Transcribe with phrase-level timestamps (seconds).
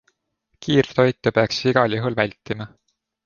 [0.67, 2.69] Kiirtoitu peaks igal juhul vältima.